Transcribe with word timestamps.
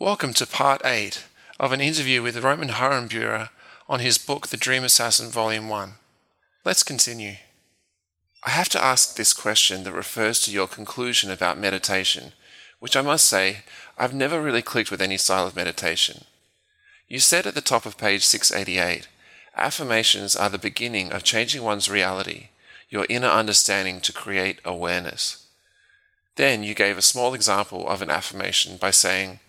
Welcome 0.00 0.32
to 0.34 0.46
part 0.46 0.80
8 0.84 1.24
of 1.58 1.72
an 1.72 1.80
interview 1.80 2.22
with 2.22 2.44
Roman 2.44 2.68
Horenbuehler 2.68 3.48
on 3.88 3.98
his 3.98 4.16
book 4.16 4.46
The 4.46 4.56
Dream 4.56 4.84
Assassin 4.84 5.28
Volume 5.28 5.68
1. 5.68 5.94
Let's 6.64 6.84
continue. 6.84 7.34
I 8.46 8.50
have 8.50 8.68
to 8.68 8.82
ask 8.82 9.16
this 9.16 9.32
question 9.32 9.82
that 9.82 9.92
refers 9.92 10.40
to 10.42 10.52
your 10.52 10.68
conclusion 10.68 11.32
about 11.32 11.58
meditation, 11.58 12.30
which 12.78 12.96
I 12.96 13.02
must 13.02 13.26
say 13.26 13.64
I've 13.98 14.14
never 14.14 14.40
really 14.40 14.62
clicked 14.62 14.92
with 14.92 15.02
any 15.02 15.16
style 15.16 15.48
of 15.48 15.56
meditation. 15.56 16.26
You 17.08 17.18
said 17.18 17.44
at 17.44 17.56
the 17.56 17.60
top 17.60 17.84
of 17.84 17.98
page 17.98 18.24
688 18.24 19.08
affirmations 19.56 20.36
are 20.36 20.48
the 20.48 20.58
beginning 20.58 21.10
of 21.10 21.24
changing 21.24 21.64
one's 21.64 21.90
reality, 21.90 22.50
your 22.88 23.04
inner 23.08 23.26
understanding 23.26 24.00
to 24.02 24.12
create 24.12 24.60
awareness. 24.64 25.48
Then 26.36 26.62
you 26.62 26.76
gave 26.76 26.96
a 26.96 27.02
small 27.02 27.34
example 27.34 27.88
of 27.88 28.00
an 28.00 28.10
affirmation 28.10 28.76
by 28.76 28.92
saying, 28.92 29.40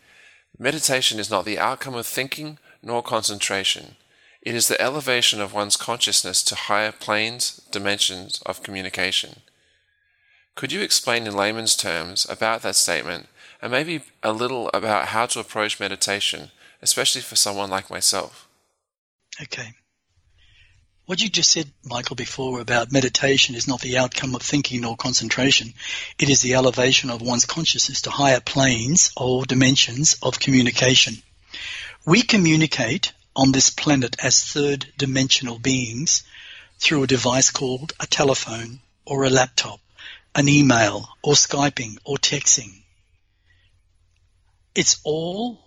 Meditation 0.62 1.20
is 1.20 1.30
not 1.30 1.45
the 1.45 1.58
outcome 1.58 1.95
of 1.95 2.05
thinking 2.05 2.59
nor 2.84 3.02
concentration. 3.02 3.95
It 4.41 4.54
is 4.54 4.67
the 4.67 4.80
elevation 4.81 5.40
of 5.40 5.54
one's 5.54 5.77
consciousness 5.77 6.44
to 6.44 6.55
higher 6.55 6.91
planes, 6.91 7.62
dimensions 7.72 8.41
of 8.45 8.62
communication. 8.62 9.41
Could 10.55 10.73
you 10.73 10.81
explain 10.81 11.26
in 11.26 11.36
layman's 11.36 11.77
terms 11.77 12.27
about 12.30 12.62
that 12.64 12.76
statement 12.76 13.27
and 13.62 13.72
maybe 13.72 14.02
a 14.22 14.34
little 14.34 14.70
about 14.73 15.08
how 15.08 15.26
to 15.27 15.40
approach 15.40 15.80
meditation, 15.80 16.52
especially 16.81 17.22
for 17.22 17.38
someone 17.38 17.70
like 17.70 17.89
myself? 17.89 18.50
Okay. 19.41 19.73
What 21.09 21.22
you 21.22 21.27
just 21.27 21.49
said, 21.49 21.72
Michael, 21.84 22.16
before 22.16 22.62
about 22.62 22.91
meditation 22.91 23.55
is 23.55 23.67
not 23.67 23.81
the 23.81 23.98
outcome 23.98 24.36
of 24.36 24.44
thinking 24.44 24.86
or 24.86 24.95
concentration. 24.95 25.73
It 26.20 26.30
is 26.30 26.41
the 26.41 26.54
elevation 26.54 27.09
of 27.09 27.20
one's 27.20 27.45
consciousness 27.45 28.04
to 28.04 28.12
higher 28.12 28.40
planes 28.40 29.12
or 29.17 29.44
dimensions 29.44 30.17
of 30.22 30.40
communication. 30.40 31.16
We 32.05 32.22
communicate 32.22 33.11
on 33.36 33.52
this 33.52 33.72
planet 33.72 34.17
as 34.23 34.44
third 34.44 34.86
dimensional 35.00 35.58
beings 35.58 36.22
through 36.78 37.02
a 37.02 37.08
device 37.08 37.50
called 37.50 37.94
a 38.00 38.05
telephone 38.05 38.80
or 39.03 39.23
a 39.23 39.31
laptop, 39.31 39.80
an 40.36 40.48
email 40.48 41.09
or 41.23 41.33
Skyping 41.33 41.98
or 42.05 42.17
texting. 42.17 42.83
It's 44.76 45.00
all 45.03 45.59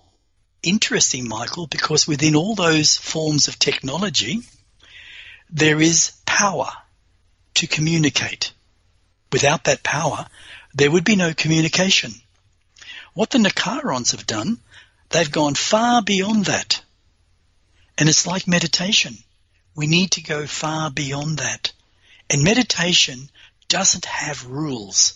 interesting, 0.62 1.26
Michael, 1.26 1.66
because 1.66 2.06
within 2.06 2.36
all 2.36 2.54
those 2.54 2.96
forms 2.96 3.48
of 3.48 3.58
technology, 3.58 4.42
there 5.52 5.80
is 5.82 6.12
power 6.24 6.70
to 7.54 7.66
communicate. 7.66 8.52
Without 9.30 9.64
that 9.64 9.82
power, 9.82 10.26
there 10.74 10.90
would 10.90 11.04
be 11.04 11.14
no 11.14 11.34
communication. 11.34 12.12
What 13.12 13.30
the 13.30 13.38
Nicarons 13.38 14.12
have 14.12 14.26
done, 14.26 14.58
they've 15.10 15.30
gone 15.30 15.54
far 15.54 16.02
beyond 16.02 16.46
that. 16.46 16.82
And 17.98 18.08
it's 18.08 18.26
like 18.26 18.48
meditation. 18.48 19.18
We 19.74 19.86
need 19.86 20.12
to 20.12 20.22
go 20.22 20.46
far 20.46 20.90
beyond 20.90 21.38
that. 21.38 21.72
And 22.30 22.42
meditation 22.42 23.30
doesn't 23.68 24.06
have 24.06 24.46
rules. 24.46 25.14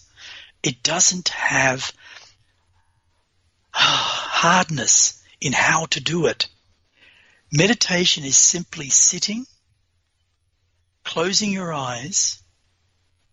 It 0.62 0.82
doesn't 0.82 1.30
have 1.30 1.92
hardness 3.72 5.22
in 5.40 5.54
how 5.54 5.86
to 5.86 6.00
do 6.00 6.26
it. 6.26 6.48
Meditation 7.50 8.24
is 8.24 8.36
simply 8.36 8.90
sitting 8.90 9.46
closing 11.06 11.52
your 11.52 11.72
eyes, 11.72 12.42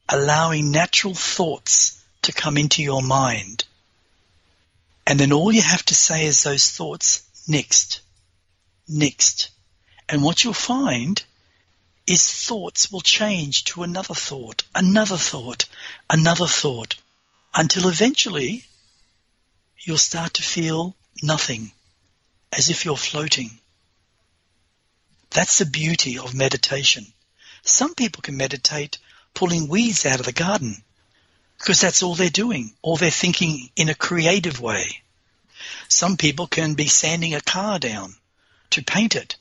allowing 0.07 0.69
natural 0.69 1.15
thoughts 1.15 1.99
to 2.21 2.31
come 2.31 2.55
into 2.55 2.83
your 2.83 3.01
mind. 3.01 3.65
And 5.07 5.19
then 5.19 5.33
all 5.33 5.51
you 5.51 5.63
have 5.63 5.83
to 5.85 5.95
say 5.95 6.27
is 6.27 6.43
those 6.43 6.69
thoughts, 6.69 7.23
next, 7.47 8.01
next. 8.87 9.49
And 10.07 10.23
what 10.23 10.43
you'll 10.43 10.53
find 10.53 11.21
is 12.05 12.23
thoughts 12.45 12.91
will 12.91 13.01
change 13.01 13.63
to 13.65 13.81
another 13.81 14.13
thought, 14.13 14.63
another 14.75 15.17
thought, 15.17 15.65
another 16.07 16.47
thought, 16.47 16.95
until 17.55 17.89
eventually 17.89 18.65
you'll 19.79 19.97
start 19.97 20.35
to 20.35 20.43
feel 20.43 20.95
nothing, 21.23 21.71
as 22.55 22.69
if 22.69 22.85
you're 22.85 22.95
floating. 22.95 23.49
That's 25.31 25.57
the 25.57 25.65
beauty 25.65 26.19
of 26.19 26.35
meditation. 26.35 27.07
Some 27.65 27.95
people 27.95 28.21
can 28.21 28.35
meditate 28.35 28.97
pulling 29.33 29.69
weeds 29.69 30.05
out 30.05 30.19
of 30.19 30.25
the 30.25 30.33
garden 30.33 30.83
because 31.57 31.79
that's 31.79 32.03
all 32.03 32.13
they're 32.13 32.29
doing, 32.29 32.73
or 32.81 32.97
they're 32.97 33.09
thinking 33.09 33.69
in 33.77 33.87
a 33.87 33.95
creative 33.95 34.59
way. 34.59 35.01
Some 35.87 36.17
people 36.17 36.45
can 36.45 36.73
be 36.73 36.87
sanding 36.87 37.33
a 37.33 37.41
car 37.41 37.79
down 37.79 38.15
to 38.71 38.83
paint 38.83 39.15
it. 39.15 39.37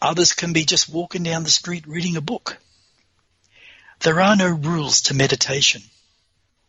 Others 0.00 0.32
can 0.32 0.52
be 0.52 0.64
just 0.64 0.88
walking 0.88 1.22
down 1.22 1.44
the 1.44 1.50
street 1.50 1.86
reading 1.86 2.16
a 2.16 2.20
book. 2.20 2.58
There 4.00 4.20
are 4.20 4.34
no 4.34 4.48
rules 4.48 5.02
to 5.02 5.14
meditation. 5.14 5.82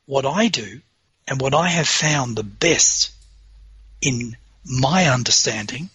What 0.06 0.26
I 0.26 0.50
do 0.50 0.82
and 1.28 1.42
what 1.42 1.56
I 1.56 1.70
have 1.70 1.88
found 1.88 2.36
the 2.36 2.44
best 2.44 3.12
in 4.02 4.38
my 4.64 5.10
understanding 5.10 5.90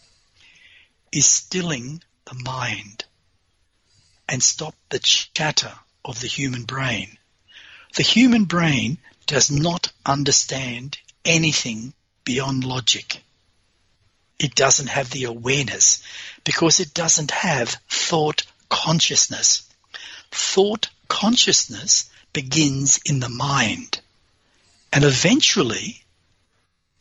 is 1.12 1.26
stilling 1.26 2.02
the 2.24 2.34
mind 2.34 3.04
and 4.28 4.42
stop 4.42 4.74
the 4.90 4.98
chatter 4.98 5.72
of 6.04 6.20
the 6.20 6.26
human 6.26 6.64
brain. 6.64 7.18
The 7.96 8.02
human 8.02 8.44
brain 8.44 8.98
does 9.26 9.50
not 9.50 9.90
understand 10.04 10.98
anything 11.24 11.94
beyond 12.24 12.64
logic. 12.64 13.22
It 14.38 14.54
doesn't 14.54 14.88
have 14.88 15.10
the 15.10 15.24
awareness 15.24 16.02
because 16.44 16.80
it 16.80 16.94
doesn't 16.94 17.30
have 17.30 17.76
thought 17.88 18.44
consciousness. 18.68 19.62
Thought 20.30 20.88
consciousness 21.08 22.10
begins 22.32 23.00
in 23.04 23.20
the 23.20 23.28
mind. 23.28 24.00
And 24.92 25.04
eventually, 25.04 26.04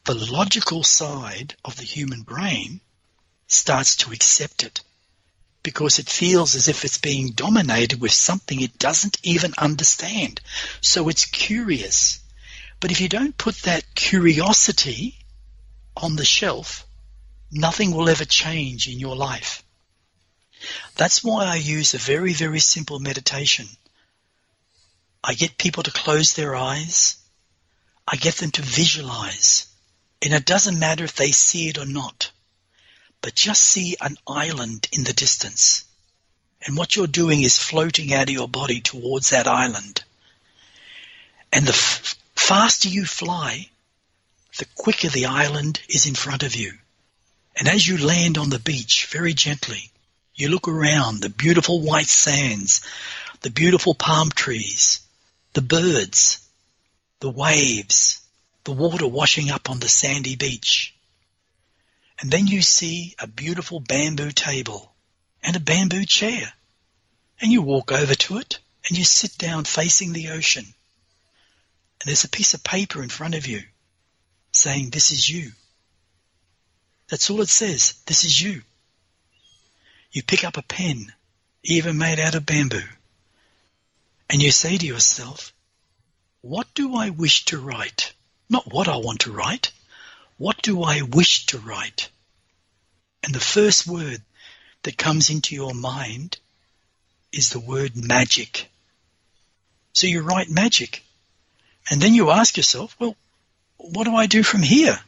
the 0.05 0.15
logical 0.15 0.83
side 0.83 1.55
of 1.63 1.75
the 1.75 1.83
human 1.83 2.21
brain 2.21 2.79
starts 3.47 3.97
to 3.97 4.11
accept 4.11 4.63
it 4.63 4.81
because 5.67 5.99
it 5.99 6.07
feels 6.07 6.55
as 6.55 6.69
if 6.69 6.85
it's 6.85 6.97
being 6.97 7.31
dominated 7.31 7.99
with 7.99 8.13
something 8.13 8.61
it 8.61 8.79
doesn't 8.79 9.17
even 9.21 9.53
understand. 9.57 10.39
So 10.79 11.09
it's 11.09 11.25
curious. 11.25 12.21
But 12.79 12.91
if 12.91 13.01
you 13.01 13.09
don't 13.09 13.37
put 13.37 13.55
that 13.63 13.83
curiosity 13.93 15.19
on 15.97 16.15
the 16.15 16.23
shelf, 16.23 16.87
nothing 17.51 17.91
will 17.91 18.07
ever 18.07 18.23
change 18.23 18.87
in 18.87 18.97
your 18.97 19.17
life. 19.17 19.61
That's 20.95 21.21
why 21.21 21.43
I 21.43 21.55
use 21.55 21.93
a 21.93 21.97
very, 21.97 22.31
very 22.31 22.61
simple 22.61 22.99
meditation. 22.99 23.67
I 25.21 25.33
get 25.33 25.57
people 25.57 25.83
to 25.83 25.91
close 25.91 26.31
their 26.31 26.55
eyes. 26.55 27.17
I 28.07 28.15
get 28.15 28.35
them 28.35 28.51
to 28.51 28.61
visualize. 28.61 29.67
And 30.21 30.33
it 30.33 30.45
doesn't 30.45 30.79
matter 30.79 31.03
if 31.03 31.17
they 31.17 31.33
see 31.33 31.67
it 31.67 31.77
or 31.77 31.85
not 31.85 32.31
but 33.21 33.35
just 33.35 33.63
see 33.63 33.95
an 34.01 34.17
island 34.27 34.87
in 34.91 35.03
the 35.03 35.13
distance. 35.13 35.85
And 36.65 36.75
what 36.75 36.95
you're 36.95 37.07
doing 37.07 37.41
is 37.41 37.57
floating 37.57 38.13
out 38.13 38.29
of 38.29 38.33
your 38.33 38.47
body 38.47 38.81
towards 38.81 39.29
that 39.29 39.47
island. 39.47 40.03
And 41.51 41.65
the 41.65 41.73
f- 41.73 42.15
faster 42.35 42.89
you 42.89 43.05
fly, 43.05 43.69
the 44.57 44.65
quicker 44.75 45.09
the 45.09 45.27
island 45.27 45.81
is 45.89 46.07
in 46.07 46.15
front 46.15 46.43
of 46.43 46.55
you. 46.55 46.73
And 47.55 47.67
as 47.67 47.87
you 47.87 47.97
land 47.97 48.37
on 48.37 48.49
the 48.49 48.59
beach 48.59 49.07
very 49.07 49.33
gently, 49.33 49.91
you 50.35 50.49
look 50.49 50.67
around 50.67 51.21
the 51.21 51.29
beautiful 51.29 51.81
white 51.81 52.07
sands, 52.07 52.81
the 53.41 53.49
beautiful 53.49 53.95
palm 53.95 54.29
trees, 54.29 55.01
the 55.53 55.61
birds, 55.61 56.39
the 57.19 57.29
waves, 57.29 58.21
the 58.63 58.71
water 58.71 59.07
washing 59.07 59.49
up 59.49 59.69
on 59.69 59.79
the 59.79 59.89
sandy 59.89 60.35
beach. 60.35 60.93
And 62.19 62.31
then 62.31 62.47
you 62.47 62.61
see 62.61 63.15
a 63.19 63.27
beautiful 63.27 63.79
bamboo 63.79 64.31
table 64.31 64.93
and 65.43 65.55
a 65.55 65.59
bamboo 65.59 66.05
chair. 66.05 66.53
And 67.39 67.51
you 67.51 67.61
walk 67.61 67.91
over 67.91 68.15
to 68.15 68.37
it 68.37 68.59
and 68.87 68.97
you 68.97 69.03
sit 69.03 69.37
down 69.37 69.65
facing 69.65 70.13
the 70.13 70.29
ocean. 70.29 70.65
And 70.65 72.07
there's 72.07 72.23
a 72.23 72.29
piece 72.29 72.53
of 72.53 72.63
paper 72.63 73.03
in 73.03 73.09
front 73.09 73.35
of 73.35 73.45
you 73.47 73.63
saying, 74.51 74.89
This 74.89 75.11
is 75.11 75.29
you. 75.29 75.51
That's 77.09 77.29
all 77.29 77.41
it 77.41 77.49
says. 77.49 77.95
This 78.05 78.23
is 78.23 78.41
you. 78.41 78.63
You 80.11 80.23
pick 80.23 80.43
up 80.43 80.57
a 80.57 80.61
pen, 80.61 81.13
even 81.63 81.97
made 81.97 82.19
out 82.19 82.35
of 82.35 82.45
bamboo, 82.45 82.87
and 84.29 84.41
you 84.41 84.51
say 84.51 84.77
to 84.77 84.85
yourself, 84.85 85.53
What 86.41 86.73
do 86.73 86.95
I 86.95 87.09
wish 87.09 87.45
to 87.45 87.59
write? 87.59 88.13
Not 88.49 88.71
what 88.71 88.87
I 88.87 88.97
want 88.97 89.21
to 89.21 89.31
write. 89.31 89.71
What 90.37 90.61
do 90.61 90.83
I 90.83 91.01
wish 91.01 91.47
to 91.47 91.59
write? 91.59 92.09
And 93.23 93.33
the 93.33 93.39
first 93.39 93.87
word 93.87 94.21
that 94.83 94.97
comes 94.97 95.29
into 95.29 95.55
your 95.55 95.73
mind 95.73 96.37
is 97.31 97.49
the 97.49 97.59
word 97.59 97.95
magic. 97.95 98.69
So 99.93 100.07
you 100.07 100.21
write 100.21 100.49
magic. 100.49 101.03
And 101.89 102.01
then 102.01 102.13
you 102.13 102.29
ask 102.29 102.57
yourself, 102.57 102.95
well, 102.99 103.15
what 103.77 104.03
do 104.03 104.15
I 104.15 104.27
do 104.27 104.43
from 104.43 104.61
here? 104.61 104.99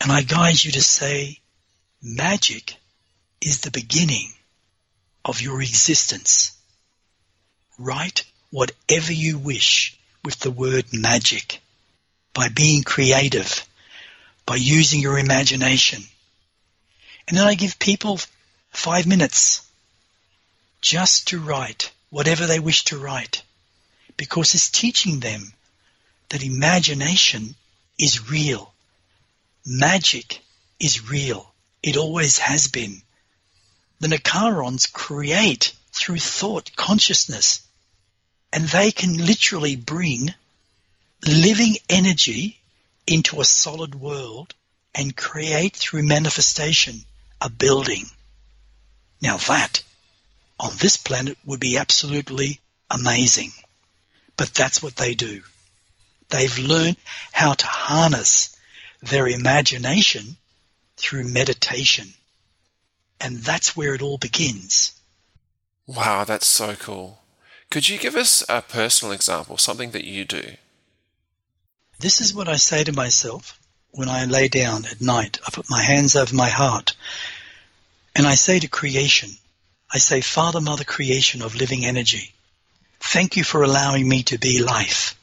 And 0.00 0.10
I 0.10 0.22
guide 0.22 0.62
you 0.62 0.72
to 0.72 0.82
say, 0.82 1.40
magic 2.02 2.76
is 3.40 3.60
the 3.60 3.70
beginning 3.70 4.32
of 5.24 5.40
your 5.40 5.60
existence. 5.60 6.56
Write 7.78 8.24
whatever 8.50 9.12
you 9.12 9.38
wish 9.38 9.98
with 10.24 10.38
the 10.40 10.50
word 10.50 10.86
magic 10.92 11.60
by 12.32 12.48
being 12.48 12.82
creative, 12.82 13.66
by 14.50 14.56
using 14.56 14.98
your 15.00 15.16
imagination. 15.16 16.02
And 17.28 17.38
then 17.38 17.46
I 17.46 17.54
give 17.54 17.78
people 17.78 18.18
five 18.72 19.06
minutes 19.06 19.62
just 20.80 21.28
to 21.28 21.38
write 21.38 21.92
whatever 22.08 22.46
they 22.48 22.58
wish 22.58 22.86
to 22.86 22.98
write 22.98 23.44
because 24.16 24.52
it's 24.56 24.68
teaching 24.68 25.20
them 25.20 25.52
that 26.30 26.42
imagination 26.42 27.54
is 27.96 28.28
real. 28.28 28.74
Magic 29.64 30.40
is 30.80 31.08
real. 31.08 31.54
It 31.80 31.96
always 31.96 32.38
has 32.38 32.66
been. 32.66 33.02
The 34.00 34.08
Nicarons 34.08 34.92
create 34.92 35.74
through 35.92 36.18
thought 36.18 36.74
consciousness 36.74 37.62
and 38.52 38.64
they 38.64 38.90
can 38.90 39.16
literally 39.16 39.76
bring 39.76 40.34
living 41.24 41.76
energy 41.88 42.59
into 43.06 43.40
a 43.40 43.44
solid 43.44 43.94
world 43.94 44.54
and 44.94 45.16
create 45.16 45.76
through 45.76 46.02
manifestation 46.02 47.04
a 47.40 47.48
building. 47.48 48.04
Now 49.22 49.36
that 49.36 49.82
on 50.58 50.72
this 50.78 50.96
planet 50.96 51.38
would 51.44 51.60
be 51.60 51.78
absolutely 51.78 52.60
amazing. 52.90 53.52
But 54.36 54.54
that's 54.54 54.82
what 54.82 54.96
they 54.96 55.14
do. 55.14 55.42
They've 56.28 56.58
learned 56.58 56.96
how 57.32 57.54
to 57.54 57.66
harness 57.66 58.56
their 59.02 59.26
imagination 59.26 60.36
through 60.96 61.24
meditation. 61.24 62.12
And 63.20 63.38
that's 63.38 63.76
where 63.76 63.94
it 63.94 64.02
all 64.02 64.18
begins. 64.18 64.92
Wow, 65.86 66.24
that's 66.24 66.46
so 66.46 66.74
cool. 66.74 67.20
Could 67.70 67.88
you 67.88 67.98
give 67.98 68.16
us 68.16 68.44
a 68.48 68.62
personal 68.62 69.12
example, 69.12 69.56
something 69.56 69.90
that 69.92 70.04
you 70.04 70.24
do? 70.24 70.56
This 72.00 72.22
is 72.22 72.32
what 72.32 72.48
I 72.48 72.56
say 72.56 72.82
to 72.84 72.92
myself 72.92 73.60
when 73.90 74.08
I 74.08 74.24
lay 74.24 74.48
down 74.48 74.86
at 74.86 75.02
night. 75.02 75.38
I 75.46 75.50
put 75.50 75.68
my 75.68 75.82
hands 75.82 76.16
over 76.16 76.34
my 76.34 76.48
heart 76.48 76.96
and 78.16 78.26
I 78.26 78.36
say 78.36 78.58
to 78.58 78.68
creation, 78.68 79.28
I 79.92 79.98
say, 79.98 80.22
Father, 80.22 80.62
Mother, 80.62 80.84
creation 80.84 81.42
of 81.42 81.56
living 81.56 81.84
energy, 81.84 82.32
thank 83.00 83.36
you 83.36 83.44
for 83.44 83.62
allowing 83.62 84.08
me 84.08 84.22
to 84.22 84.38
be 84.38 84.62
life. 84.62 85.14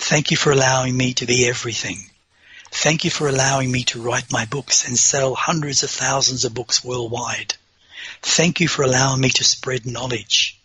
Thank 0.00 0.32
you 0.32 0.36
for 0.36 0.50
allowing 0.50 0.96
me 0.96 1.14
to 1.14 1.26
be 1.26 1.46
everything. 1.46 2.10
Thank 2.72 3.04
you 3.04 3.12
for 3.12 3.28
allowing 3.28 3.70
me 3.70 3.84
to 3.84 4.02
write 4.02 4.32
my 4.32 4.44
books 4.44 4.88
and 4.88 4.98
sell 4.98 5.36
hundreds 5.36 5.84
of 5.84 5.90
thousands 5.90 6.44
of 6.44 6.52
books 6.52 6.82
worldwide. 6.82 7.54
Thank 8.22 8.58
you 8.58 8.66
for 8.66 8.82
allowing 8.82 9.20
me 9.20 9.28
to 9.28 9.44
spread 9.44 9.86
knowledge, 9.86 10.60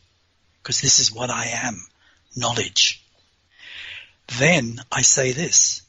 because 0.64 0.82
this 0.82 0.98
is 0.98 1.14
what 1.14 1.30
I 1.30 1.46
am, 1.46 1.86
knowledge. 2.36 3.03
Then 4.28 4.82
I 4.92 5.02
say 5.02 5.32
this, 5.32 5.82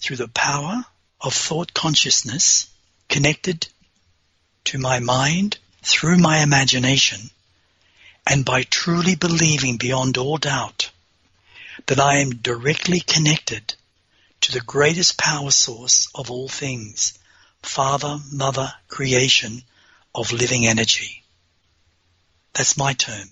through 0.00 0.16
the 0.16 0.28
power 0.28 0.84
of 1.20 1.34
thought 1.34 1.74
consciousness 1.74 2.68
connected 3.08 3.68
to 4.64 4.78
my 4.78 4.98
mind 4.98 5.58
through 5.82 6.18
my 6.18 6.38
imagination, 6.38 7.30
and 8.26 8.44
by 8.44 8.62
truly 8.62 9.14
believing 9.14 9.76
beyond 9.76 10.16
all 10.16 10.38
doubt 10.38 10.90
that 11.86 12.00
I 12.00 12.18
am 12.18 12.36
directly 12.36 13.00
connected 13.00 13.74
to 14.40 14.52
the 14.52 14.60
greatest 14.60 15.18
power 15.18 15.50
source 15.50 16.08
of 16.14 16.30
all 16.30 16.48
things, 16.48 17.18
Father, 17.62 18.18
Mother, 18.30 18.72
creation 18.88 19.62
of 20.14 20.32
living 20.32 20.66
energy. 20.66 21.22
That's 22.54 22.76
my 22.76 22.92
term. 22.94 23.30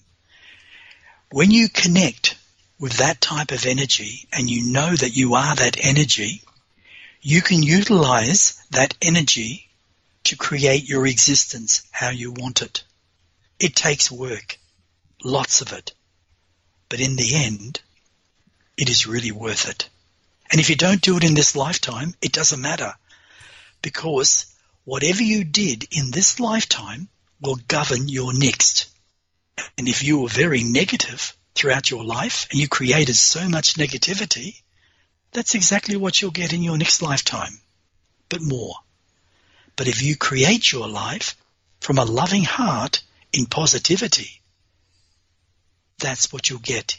When 1.31 1.51
you 1.51 1.69
connect 1.69 2.37
with 2.83 2.95
that 2.95 3.21
type 3.21 3.53
of 3.53 3.65
energy 3.65 4.27
and 4.33 4.51
you 4.51 4.73
know 4.73 4.93
that 4.93 5.15
you 5.15 5.37
are 5.37 5.55
that 5.55 5.77
energy, 5.81 6.43
you 7.21 7.41
can 7.41 7.63
utilize 7.63 8.61
that 8.73 8.93
energy 9.01 9.71
to 10.25 10.37
create 10.37 10.89
your 10.89 11.07
existence 11.07 11.87
how 11.93 12.11
you 12.11 12.33
want 12.33 12.61
it. 12.61 12.83
It 13.61 13.77
takes 13.77 14.11
work, 14.11 14.59
lots 15.23 15.61
of 15.61 15.73
it. 15.73 15.93
But 16.89 16.99
in 16.99 17.15
the 17.15 17.37
end, 17.37 17.81
it 18.77 18.91
is 18.91 19.07
really 19.07 19.31
worth 19.31 19.69
it. 19.69 19.89
And 20.51 20.61
if 20.61 20.69
you 20.69 20.75
don't 20.75 21.01
do 21.01 21.17
it 21.17 21.25
in 21.25 21.35
this 21.35 21.55
lifetime, 21.55 22.17
it 22.21 22.33
doesn't 22.33 22.61
matter. 22.61 22.95
Because 23.81 24.47
whatever 24.83 25.23
you 25.23 25.45
did 25.45 25.87
in 25.93 26.11
this 26.11 26.41
lifetime 26.41 27.09
will 27.41 27.61
govern 27.69 28.09
your 28.09 28.37
next. 28.37 28.91
And 29.79 29.87
if 29.87 30.03
you 30.03 30.19
were 30.19 30.29
very 30.29 30.65
negative 30.65 31.37
throughout 31.55 31.91
your 31.91 32.05
life 32.05 32.47
and 32.51 32.61
you 32.61 32.69
created 32.69 33.17
so 33.17 33.49
much 33.49 33.75
negativity, 33.75 34.63
that's 35.33 35.55
exactly 35.55 35.97
what 35.97 36.21
you'll 36.21 36.31
get 36.31 36.53
in 36.53 36.63
your 36.63 36.79
next 36.79 37.03
lifetime, 37.03 37.59
but 38.29 38.43
more. 38.43 38.75
But 39.77 39.89
if 39.89 40.03
you 40.03 40.17
create 40.17 40.71
your 40.71 40.89
life 40.89 41.37
from 41.81 41.99
a 41.99 42.05
loving 42.05 42.45
heart 42.45 43.03
in 43.33 43.47
positivity, 43.47 44.41
that's 45.99 46.33
what 46.33 46.51
you'll 46.51 46.59
get. 46.59 46.99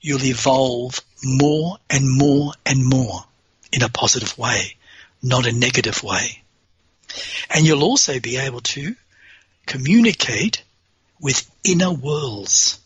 You'll 0.00 0.24
evolve 0.24 1.00
more 1.22 1.78
and 1.88 2.08
more 2.08 2.52
and 2.66 2.84
more 2.84 3.24
in 3.72 3.82
a 3.82 3.88
positive 3.88 4.36
way, 4.36 4.76
not 5.22 5.46
a 5.46 5.52
negative 5.52 6.02
way. 6.02 6.42
And 7.48 7.66
you'll 7.66 7.84
also 7.84 8.20
be 8.20 8.36
able 8.36 8.60
to 8.60 8.94
communicate 9.66 10.62
with 11.20 11.48
inner 11.64 11.92
worlds, 11.92 12.80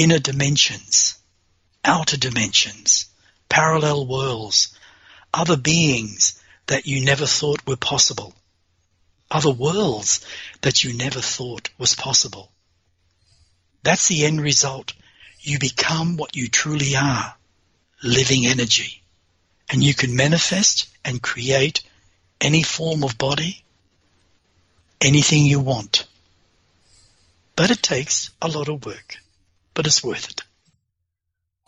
inner 0.00 0.18
dimensions, 0.18 1.18
outer 1.84 2.16
dimensions, 2.16 3.04
parallel 3.50 4.06
worlds, 4.06 4.74
other 5.34 5.58
beings 5.58 6.40
that 6.68 6.86
you 6.86 7.04
never 7.04 7.26
thought 7.26 7.66
were 7.66 7.76
possible, 7.76 8.32
other 9.30 9.50
worlds 9.50 10.24
that 10.62 10.82
you 10.82 10.94
never 10.96 11.20
thought 11.20 11.68
was 11.76 11.94
possible. 11.94 12.50
That's 13.82 14.08
the 14.08 14.24
end 14.24 14.40
result. 14.40 14.94
You 15.40 15.58
become 15.58 16.16
what 16.16 16.34
you 16.34 16.48
truly 16.48 16.96
are, 16.96 17.34
living 18.02 18.46
energy. 18.46 19.02
And 19.68 19.84
you 19.84 19.92
can 19.92 20.16
manifest 20.16 20.88
and 21.04 21.22
create 21.22 21.82
any 22.40 22.62
form 22.62 23.04
of 23.04 23.18
body, 23.18 23.62
anything 24.98 25.44
you 25.44 25.60
want. 25.60 26.06
But 27.54 27.70
it 27.70 27.82
takes 27.82 28.30
a 28.40 28.48
lot 28.48 28.68
of 28.68 28.86
work, 28.86 29.18
but 29.74 29.86
it's 29.86 30.04
worth 30.04 30.30
it. 30.30 30.42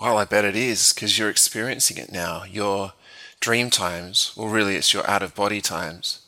Well, 0.00 0.18
I 0.18 0.24
bet 0.24 0.44
it 0.44 0.56
is 0.56 0.92
because 0.92 1.18
you're 1.18 1.30
experiencing 1.30 1.96
it 1.96 2.10
now. 2.10 2.44
You're 2.44 2.92
dream 3.42 3.70
times, 3.70 4.32
well, 4.36 4.48
really, 4.48 4.76
it's 4.76 4.94
your 4.94 5.08
out 5.08 5.22
of 5.22 5.34
body 5.34 5.60
times. 5.60 6.20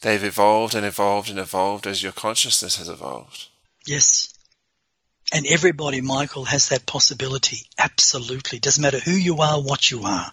They've 0.00 0.24
evolved 0.24 0.74
and 0.74 0.84
evolved 0.84 1.30
and 1.30 1.38
evolved 1.38 1.86
as 1.86 2.02
your 2.02 2.12
consciousness 2.12 2.76
has 2.76 2.88
evolved. 2.88 3.48
Yes. 3.86 4.34
And 5.32 5.46
everybody, 5.46 6.00
Michael, 6.00 6.44
has 6.44 6.68
that 6.68 6.86
possibility. 6.86 7.66
Absolutely. 7.78 8.58
Doesn't 8.58 8.82
matter 8.82 8.98
who 8.98 9.12
you 9.12 9.38
are, 9.38 9.60
what 9.60 9.90
you 9.90 10.02
are, 10.04 10.32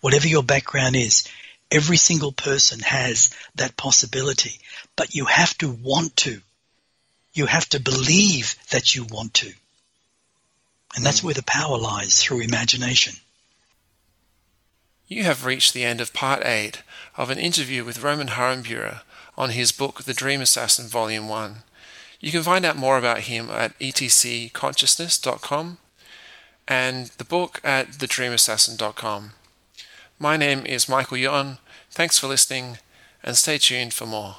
whatever 0.00 0.28
your 0.28 0.42
background 0.42 0.96
is, 0.96 1.28
every 1.70 1.96
single 1.96 2.32
person 2.32 2.80
has 2.80 3.34
that 3.56 3.76
possibility. 3.76 4.60
But 4.96 5.14
you 5.14 5.24
have 5.24 5.56
to 5.58 5.70
want 5.70 6.16
to. 6.18 6.40
You 7.34 7.46
have 7.46 7.68
to 7.70 7.80
believe 7.80 8.56
that 8.70 8.94
you 8.94 9.04
want 9.04 9.34
to. 9.34 9.52
And 10.94 11.04
that's 11.04 11.20
mm. 11.20 11.24
where 11.24 11.34
the 11.34 11.42
power 11.42 11.78
lies 11.78 12.22
through 12.22 12.40
imagination. 12.40 13.14
You 15.08 15.24
have 15.24 15.44
reached 15.44 15.74
the 15.74 15.84
end 15.84 16.00
of 16.00 16.14
part 16.14 16.44
8 16.44 16.82
of 17.16 17.30
an 17.30 17.38
interview 17.38 17.84
with 17.84 18.02
Roman 18.02 18.28
Harambura 18.28 19.02
on 19.36 19.50
his 19.50 19.72
book 19.72 20.04
The 20.04 20.14
Dream 20.14 20.40
Assassin 20.40 20.86
Volume 20.86 21.28
1. 21.28 21.56
You 22.20 22.30
can 22.30 22.42
find 22.42 22.64
out 22.64 22.76
more 22.76 22.96
about 22.96 23.22
him 23.22 23.50
at 23.50 23.78
etcconsciousness.com 23.78 25.78
and 26.68 27.06
the 27.18 27.24
book 27.24 27.60
at 27.64 27.88
thedreamassassin.com. 27.88 29.32
My 30.18 30.36
name 30.36 30.64
is 30.64 30.88
Michael 30.88 31.16
Yon. 31.16 31.58
Thanks 31.90 32.18
for 32.18 32.28
listening 32.28 32.78
and 33.22 33.36
stay 33.36 33.58
tuned 33.58 33.92
for 33.92 34.06
more. 34.06 34.36